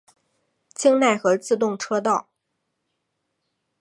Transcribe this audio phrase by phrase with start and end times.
[0.73, 2.27] 京奈和自动车道。